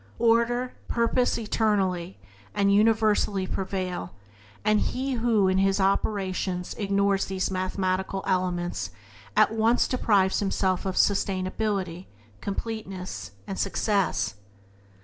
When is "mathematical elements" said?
7.51-8.89